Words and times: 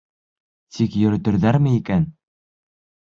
Тик 0.77 0.95
йөрөтөрҙәрме 1.03 1.77
икән? 1.81 2.09